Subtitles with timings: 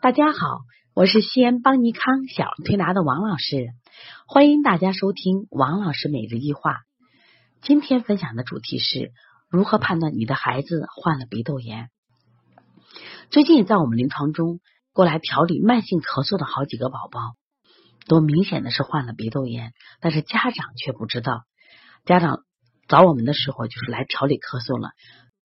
[0.00, 0.60] 大家好，
[0.94, 3.70] 我是西安邦尼康小儿推拿的王老师，
[4.28, 6.82] 欢迎大家收听王老师每日一话。
[7.62, 9.10] 今天分享的主题是
[9.50, 11.90] 如何判断你的孩子患了鼻窦炎。
[13.30, 14.60] 最近在我们临床中
[14.92, 17.34] 过来调理慢性咳嗽的好几个宝宝，
[18.06, 21.42] 都明显的是患了鼻窦炎，但是家长却不知道。
[22.04, 22.44] 家长
[22.86, 24.92] 找我们的时候就是来调理咳嗽了，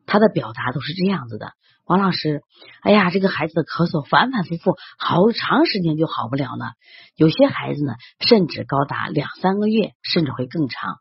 [0.06, 1.54] 他的表达都是这样子的。
[1.86, 2.42] 王老师，
[2.82, 6.72] 哎呀，这个孩子的咳嗽反反复复，好长时间就好不了了。
[7.18, 11.00] 有些孩子呢，甚至高达两三个月，甚至会更长。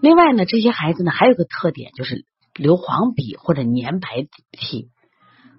[0.00, 4.88] 另外呢，这些孩子呢，还有个特点，就是流黄鼻或者粘白涕，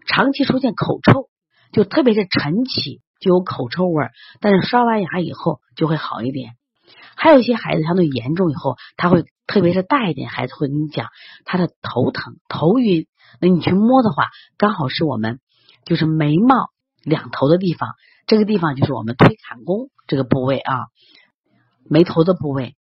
[0.07, 1.29] 长期出现口臭，
[1.71, 4.07] 就特别是晨起就有口臭味，
[4.41, 6.53] 但是刷完牙以后就会好一点。
[7.15, 11.09] 还有一些孩子相对严重以后，他会特别是大一点孩子会跟你讲，
[11.45, 13.05] 他的头疼、头晕。
[13.39, 15.39] 那你去摸的话，刚好是我们
[15.85, 16.71] 就是眉毛
[17.03, 17.95] 两头的地方，
[18.27, 20.87] 这个地方就是我们推坎宫这个部位啊，
[21.89, 22.75] 眉头的部位。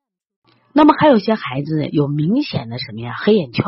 [0.72, 3.64] 那么还有些孩子有明显的什么呀，黑眼圈。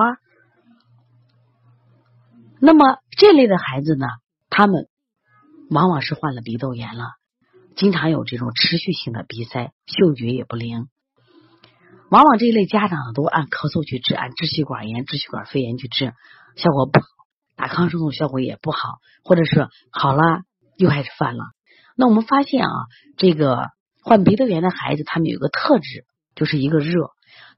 [2.61, 4.07] 那么这类的孩子呢，
[4.49, 4.89] 他们
[5.71, 7.15] 往往是患了鼻窦炎了，
[7.75, 10.89] 经常有这种持续性的鼻塞，嗅觉也不灵。
[12.11, 16.13] 往往这一类家长，都按咳嗽去治，按支气管炎、支气管肺炎去治。
[16.57, 17.07] 效果不好，
[17.55, 20.41] 打抗生素效果也不好，或者是好了
[20.77, 21.45] 又开始犯了。
[21.97, 22.73] 那我们发现啊，
[23.17, 23.69] 这个
[24.03, 27.11] 患鼻窦炎的孩子，他们有个特质，就是一个热。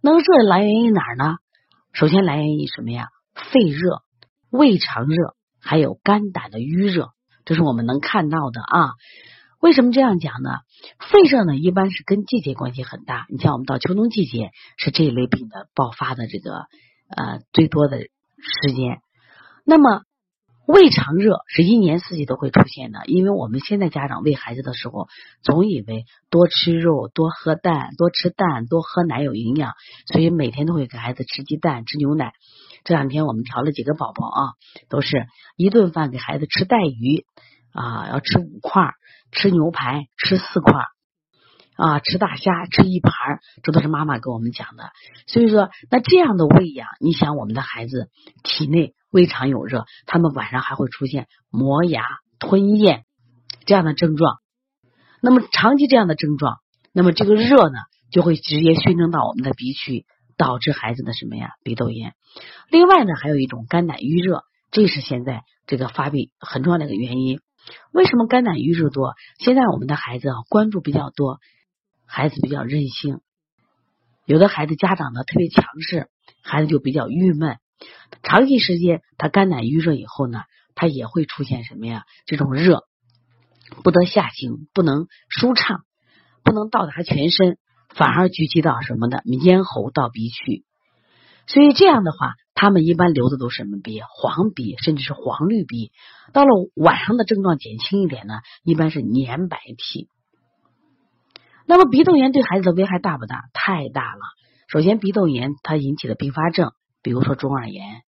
[0.03, 1.37] 那热来源于哪儿呢？
[1.95, 3.09] 首先来源于什么呀？
[3.35, 4.03] 肺热、
[4.51, 7.09] 胃肠热，还有肝胆的淤热，
[7.47, 8.93] 这是我们能看到的啊。
[9.63, 10.51] 为什么这样讲呢？
[10.99, 13.27] 肺热呢，一般是跟季节关系很大。
[13.31, 16.67] 你像我们到秋冬季节，是这一类病的爆发的这个
[17.09, 18.09] 呃最多的。
[18.45, 18.99] 时间，
[19.65, 20.03] 那么
[20.67, 25.07] 胃肠热是一年四季都会出现的，因为我们现在家长喂孩子的时候，
[25.43, 29.75] 总以为多吃肉、多喝蛋、多吃蛋、多喝奶有营养，
[30.09, 32.33] 所以每天都会给孩子吃鸡蛋、吃牛奶。
[32.83, 34.41] 这两天我们调了几个宝宝啊，
[34.89, 35.27] 都是
[35.57, 37.27] 一顿饭给孩子吃带鱼
[37.73, 38.91] 啊，要吃五块，
[39.33, 40.85] 吃牛排吃四块。
[41.75, 44.91] 啊，吃大虾吃一盘，这都是妈妈给我们讲的。
[45.27, 48.11] 所以说，那这样的喂养，你想我们的孩子
[48.45, 52.05] 体内胃肠有热，他们晚上还会出现磨牙、
[52.39, 53.05] 吞咽
[53.65, 54.37] 这样的症状。
[55.23, 56.59] 那么长期这样的症状，
[56.93, 57.79] 那么这个热呢，
[58.13, 60.05] 就会直接熏蒸到我们的鼻区，
[60.37, 61.53] 导致孩子的什么呀？
[61.65, 62.13] 鼻窦炎。
[62.69, 67.41] 另外呢，还有一种肝胆郁热，这是现在这个发病很重要的一个原因。
[67.93, 69.15] 为什么肝胆郁热多？
[69.39, 71.41] 现在我们的孩子啊，关注比较多。
[72.05, 73.21] 孩子比较任性，
[74.27, 76.11] 有的孩子家长呢特别强势，
[76.43, 77.57] 孩子就比较郁闷。
[78.23, 80.43] 长期时间他肝胆郁热以后呢，
[80.75, 82.05] 他也会出现什么呀？
[82.27, 82.83] 这种热
[83.83, 85.85] 不得下行，不能舒畅，
[86.45, 87.57] 不能到达全身，
[87.89, 90.67] 反而聚集到什么的咽喉到鼻区。
[91.47, 94.01] 所以这样的话，他们一般流的都是什么鼻？
[94.03, 95.93] 黄鼻，甚至是黄绿鼻。
[96.33, 100.09] 到了晚上的症状减轻一点呢，一般是粘白涕。
[101.67, 103.45] 那么鼻窦炎对孩子的危害大不大？
[103.53, 104.21] 太大了。
[104.69, 108.03] 首先，鼻窦炎它引起的并发症，比如说中耳炎，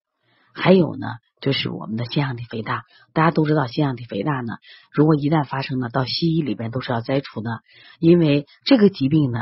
[0.53, 1.07] 还有呢，
[1.41, 2.85] 就是我们的腺样体肥大。
[3.13, 4.55] 大家都知道，腺样体肥大呢，
[4.93, 7.61] 如果一旦发生了，到西医里边都是要摘除的，
[8.01, 9.41] 因为这个疾病呢，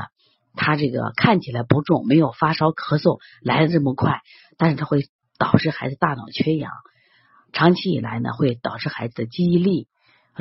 [0.55, 4.21] 它这个看起来不重，没有发烧、咳嗽来的这么快，
[4.63, 5.09] 但是它会
[5.39, 6.71] 导致孩子大脑缺氧，
[7.53, 9.89] 长期以来呢，会导致孩子的记忆力、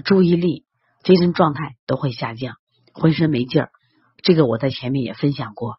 [0.06, 0.66] 注意力、
[1.04, 2.58] 精神状态都会下降。
[2.94, 3.72] 浑身没劲儿，
[4.22, 5.78] 这个我在前面也分享过。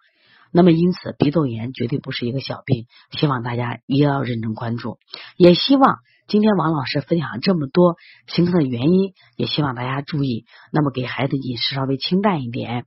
[0.50, 4.98] 那么因此，鼻窦炎绝对不是一个小病，希望大家一定要认真关注。
[5.36, 7.94] 也希望今天王老师分享这么多
[8.26, 10.46] 形成的原因，也希望大家注意。
[10.72, 12.86] 那么给孩子饮食稍微清淡一点，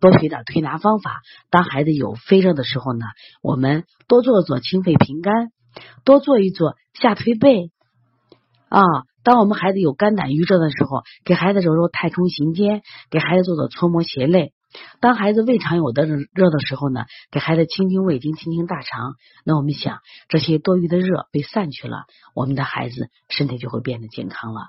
[0.00, 1.22] 多学点推拿方法。
[1.50, 3.04] 当孩子有肺热的时候呢，
[3.42, 5.50] 我们多做做清肺平肝，
[6.04, 7.70] 多做一做下推背
[8.68, 8.80] 啊。
[9.24, 14.54] 当我们孩子有肝胆郁热的时候，给孩子揉揉太冲行间，给孩子做做搓摩胁肋。
[15.00, 19.14] 当孩子胃肠有的热的时候呢，给孩子清清胃经、清清大肠。
[19.44, 22.04] 那我们想，这些多余的热被散去了，
[22.34, 24.68] 我们的孩子身体就会变得健康了。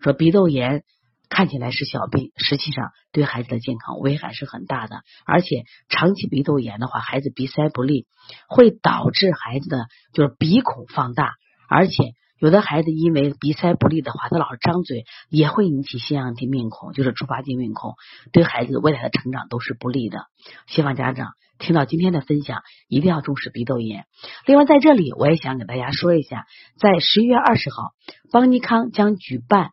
[0.00, 0.84] 说鼻窦炎
[1.32, 5.00] 看起来是小病，实际上对孩子的健康危害是很大的。
[5.24, 8.06] 而且长期鼻窦炎的话，孩子鼻塞不利，
[8.48, 11.32] 会导致孩子的就是鼻孔放大，
[11.68, 12.14] 而且。
[12.38, 17.94] 有的孩子因为鼻塞不利的话，他老是张嘴，也会引起腺样体面孔，就是触发性面孔，
[18.32, 20.26] 对孩子未来的成长都是不利的。
[20.66, 24.06] 希望家长听到今天的分享，一定要重视鼻窦炎。
[24.44, 26.46] 另外，在这里我也想给大家说一下，
[26.80, 27.92] 在十一月二十号，
[28.32, 29.70] 邦尼康将举办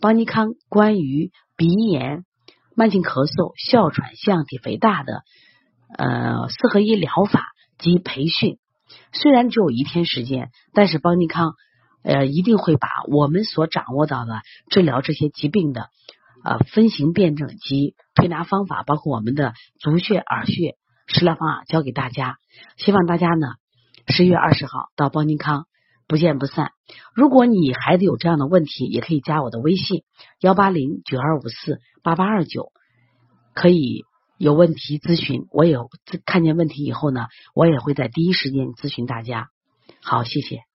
[0.00, 2.24] 邦尼康关于鼻炎、
[2.74, 5.22] 慢性咳嗽、哮喘、腺样体肥大的
[5.96, 7.46] 呃四合一疗法
[7.78, 8.58] 及培训。
[9.12, 11.54] 虽然只有一天时间，但是邦尼康
[12.02, 14.40] 呃一定会把我们所掌握到的
[14.70, 15.88] 治疗这些疾病的
[16.44, 20.76] 呃分型辩证及推拿方法，包括我们的足穴、耳穴。
[21.10, 22.36] 食疗方法教给大家，
[22.76, 23.54] 希望大家呢
[24.08, 25.64] 十一月二十号到邦尼康
[26.08, 26.72] 不见不散。
[27.14, 30.02] 如果你孩子有这样的问题，也可以加我的微信
[30.40, 32.72] 幺八零九二五四八八二九，
[33.54, 34.04] 可以
[34.38, 35.46] 有问题咨询。
[35.52, 35.90] 我有
[36.24, 39.50] 看见问题以后呢，我也会在第一时间咨询大家。
[40.02, 40.67] 好，谢谢。